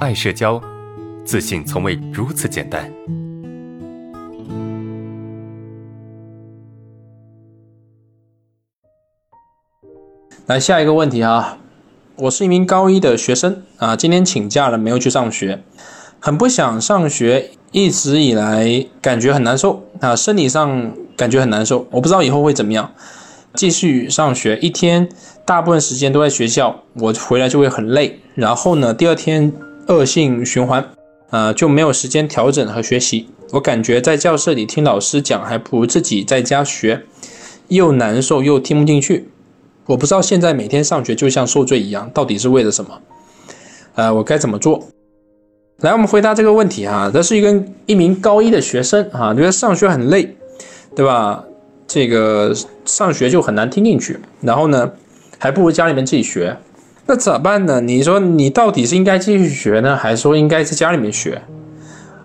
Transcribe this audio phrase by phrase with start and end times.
[0.00, 0.58] 爱社交，
[1.26, 2.90] 自信从未如此简单。
[10.46, 11.58] 来下一个问题啊，
[12.16, 15.62] 我是一名高一的学生啊，今天请假了，没有去上学，
[16.18, 22.90] 很不想上学，一直以来感觉很难受啊，生理上感觉很难受，我不知道以后会怎么样。
[23.52, 25.10] 继续上学，一天
[25.44, 29.52] 大部分时间都在学校，我回来就会很累，然后呢，第二天
[29.90, 30.88] 恶性循环，
[31.30, 33.28] 呃，就没有时间调整和学习。
[33.50, 37.02] 我感觉在教室里听老师讲，还不如自己在家学，
[37.68, 39.28] 又难受又听不进去。
[39.86, 43.00] 我不知道现在每天上学就像受罪一样，到底是为了什么？
[43.96, 44.86] 呃，我该怎么做？
[45.78, 47.10] 来，我们回答这个问题哈。
[47.12, 50.36] 这是一个一名高一的学生啊，觉得上学很累，
[50.94, 51.44] 对吧？
[51.88, 54.92] 这个上学就很难听进去，然后呢，
[55.38, 56.56] 还不如家里面自己学。
[57.06, 57.80] 那咋办呢？
[57.80, 61.42] 你说你到底是应该继续学呢，还是说应该在家里面学？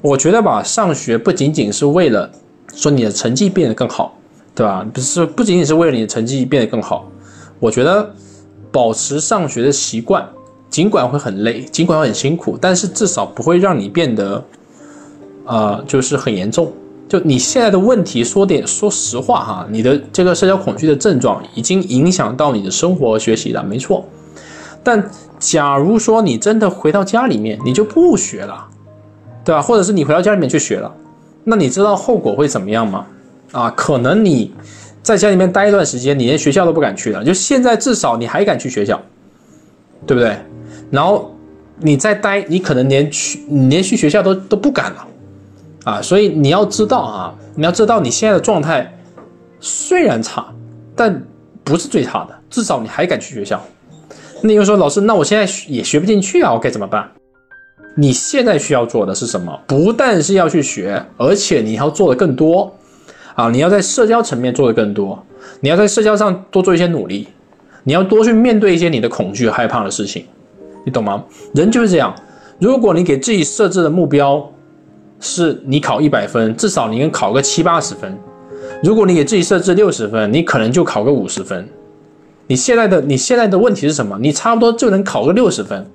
[0.00, 2.28] 我觉得吧，上学不仅仅是为了
[2.74, 4.18] 说你的成绩变得更好，
[4.54, 4.84] 对吧？
[4.92, 7.08] 不是，不仅仅是为了你的成绩变得更好。
[7.60, 8.12] 我觉得
[8.72, 10.28] 保持上学的习惯，
[10.68, 14.44] 尽管会很累，尽管很辛苦，但是至少不会让你变得，
[15.44, 16.72] 呃，就是很严重。
[17.08, 24.04] 就你现在的问题，说点说实话哈，你的这个社交恐惧的症状已经影响到你的生活和学习了，没错。
[24.82, 28.68] 但假如说你真的回到家里面，你就不学了，
[29.44, 29.62] 对吧？
[29.62, 30.94] 或者是你回到家里面去学了，
[31.44, 33.06] 那你知道后果会怎么样吗？
[33.52, 34.52] 啊，可能你。
[35.02, 37.24] 在家里面待一段时间，你连学校都不敢去了。
[37.24, 39.02] 就现在，至少你还敢去学校，
[40.06, 40.38] 对不对？
[40.92, 41.34] 然后
[41.80, 45.06] 你再待，你可能连去，你连去学校都都不敢了，
[45.82, 46.00] 啊！
[46.00, 48.96] 所以你要知道啊，你要知道你现在的状态
[49.58, 50.54] 虽然差，
[50.94, 51.20] 但
[51.64, 53.60] 不是最差的，至少你还敢去学校。
[54.42, 57.08] 那你又说，老师，那我现在也学不进去啊，我该怎么办？
[57.96, 59.56] 你现在需要做的是什么？
[59.66, 62.74] 不但是要去学，而且你要做的更多。
[63.34, 65.18] 啊，你要在社交层面做的更多，
[65.60, 67.28] 你要在社交上多做一些努力，
[67.82, 70.26] 你要多去面对一些你的恐惧、害怕的事情，
[70.84, 71.24] 你懂吗？
[71.54, 72.14] 人就是这样，
[72.58, 74.46] 如果你给自己设置的目标
[75.18, 78.12] 是你考一百分，至少你能考个七八十分；
[78.82, 81.66] 如果你给自己设置六十分，你可能就考个五十分。
[82.52, 84.18] 你现在的你现在的问题是什么？
[84.20, 85.86] 你差不多就能考个六十分，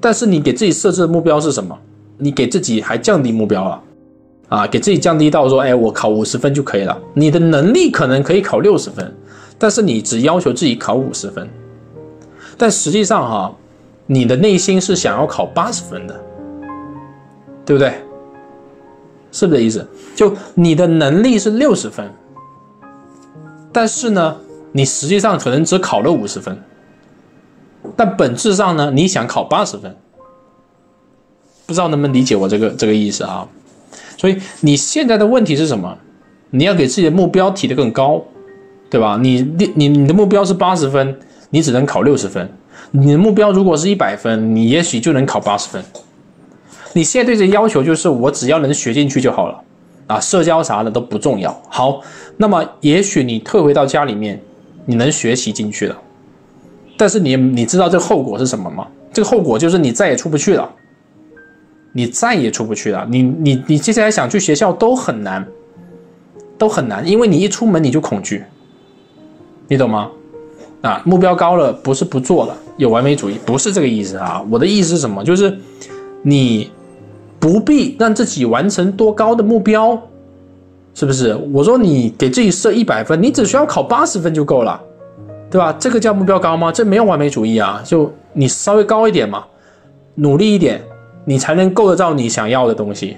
[0.00, 1.76] 但是你给自己设置的目标是什么？
[2.16, 3.82] 你给自己还降低目标了。
[4.48, 6.96] 啊，给自己降低到说，哎，我考五十分就可以了。
[7.12, 9.12] 你的能力可能可以考六十分，
[9.58, 11.50] 但是你只要求自己考五十分。
[12.56, 13.52] 但实际上哈，
[14.06, 16.14] 你的内心是想要考八十分的，
[17.66, 17.94] 对不对？
[19.32, 19.84] 是不是这意思？
[20.14, 22.08] 就你的能力是六十分，
[23.72, 24.36] 但是呢，
[24.76, 26.60] 你实际上可能只考了五十分。
[27.96, 29.94] 但本质上呢，你想考八十分。
[31.64, 33.46] 不知道能不能理解我这个这个意思啊？
[34.18, 35.96] 所以你现在的问题是什么？
[36.50, 38.20] 你要给自己的目标提得更高，
[38.90, 39.16] 对吧？
[39.22, 39.40] 你
[39.76, 41.18] 你你的目标是八十分，
[41.50, 42.50] 你只能考六十分。
[42.90, 45.82] 你的目标如果是一百分，你也许就能考八十分。
[46.92, 49.62] 你现在对这要求就是我只要能学进去就好了
[50.06, 51.62] 啊，社交啥的都不重要。
[51.68, 52.00] 好，
[52.36, 54.40] 那么也许你退回到家里面，
[54.86, 55.96] 你能学习进去的，
[56.96, 58.86] 但是你你知道这后果是什么吗？
[59.12, 60.70] 这个后果就是你再也出不去了。
[61.96, 65.46] 你再也出不去了，你你你接下来想去学校都很难，
[66.58, 68.42] 都很难，因为你一出门你就恐惧，
[69.68, 70.10] 你懂吗？
[70.82, 75.22] 啊，目标高了不是不做了，有完美主义不是这个意思啊，我的意思是什么？
[75.22, 75.56] 就是
[76.22, 76.68] 你
[77.38, 79.96] 不必让自己完成多高的目标，
[80.94, 81.34] 是不是？
[81.52, 84.80] 我说你给自己设一百分，你只需要考八十分就够了，
[85.50, 85.74] 对吧？
[85.78, 86.72] 这个叫目标高吗？
[86.72, 89.44] 这没有完美主义啊，就你稍微高一点嘛，
[90.14, 90.80] 努力一点。
[91.26, 93.16] 你才能够得到你想要的东西。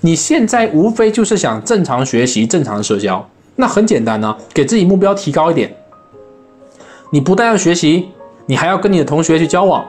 [0.00, 5.72] 你现在无非就是想正常学习、正常社交，那很简单呢，给自己目标提高一点。
[7.12, 8.08] 你不但要学习，
[8.44, 9.84] 你还要跟你的同学去交往，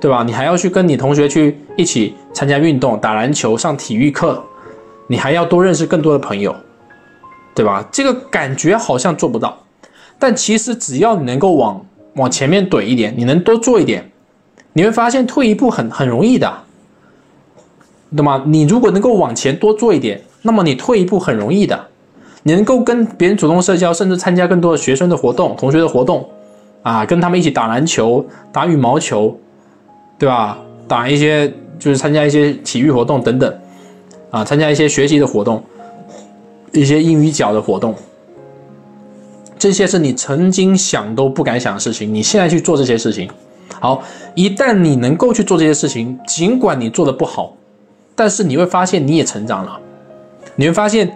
[0.00, 0.24] 对吧？
[0.24, 4.42] 你还要去跟你同学去一起参加运动、打篮球、上体育课，
[5.10, 6.54] 你还要多认识更多的朋友，
[7.52, 7.84] 对吧？
[7.90, 9.58] 这个感觉好像做不到，
[10.20, 11.84] 但其实只要你能够往
[12.14, 14.08] 往前面怼一点，你能多做一点，
[14.72, 16.48] 你会发现退一步很很容易的。
[18.14, 18.44] 对吗？
[18.46, 21.88] 你如果能够往前多做一点，那么你退一步很容易的。
[22.44, 26.28] 你能够跟别人主动社交，甚至参加更多的学生的活动、同学的活动，
[26.82, 29.36] 啊，跟他们一起打篮球、打羽毛球，
[30.20, 30.56] 对吧？
[30.86, 33.58] 打一些就是参加一些体育活动等等，
[34.30, 35.62] 啊，参加一些学习的活动，
[36.72, 37.94] 一些英语角的活动，
[39.58, 43.30] 这些是你曾经想都不敢想的事情，你现在去做这些事情，
[43.80, 44.02] 好，
[44.34, 47.54] 一旦你能够去做这些事情，尽管你做的不好，
[48.14, 49.78] 但是你会发现你也成长了，
[50.54, 51.12] 你会发现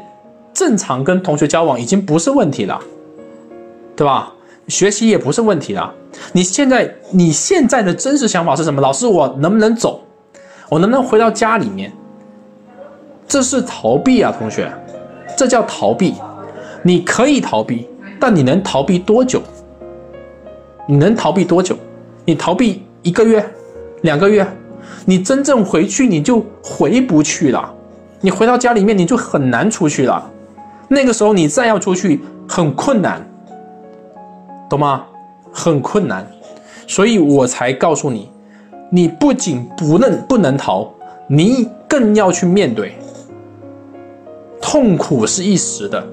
[0.52, 2.80] 正常跟同学交往已经不是问题了，
[3.94, 4.32] 对吧？
[4.66, 5.92] 学习也不是问题了。
[6.32, 8.80] 你现在你现在的真实想法是什么？
[8.80, 10.00] 老师，我能不能走？
[10.70, 11.92] 我能不能回到家里面？
[13.34, 14.72] 这是逃避啊，同学，
[15.36, 16.14] 这叫逃避。
[16.84, 17.88] 你可以逃避，
[18.20, 19.42] 但你能逃避多久？
[20.86, 21.76] 你能逃避多久？
[22.24, 23.44] 你逃避一个月、
[24.02, 24.46] 两个月，
[25.04, 27.74] 你真正回去你就回不去了。
[28.20, 30.30] 你回到家里面你就很难出去了。
[30.86, 33.20] 那个时候你再要出去很困难，
[34.70, 35.06] 懂吗？
[35.52, 36.24] 很困难，
[36.86, 38.30] 所以我才告诉你，
[38.90, 40.88] 你不仅不能不能逃，
[41.26, 42.96] 你更要去面对。
[44.74, 46.04] 痛苦是一时的，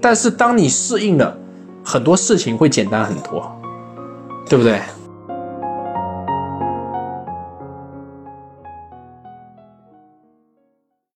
[0.00, 1.38] 但是当你适应了，
[1.84, 3.48] 很多事情会简单很多，
[4.48, 4.80] 对不对？